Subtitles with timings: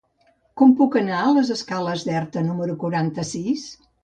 [0.61, 3.69] Com puc anar a les escales d'Erta número quaranta-sis?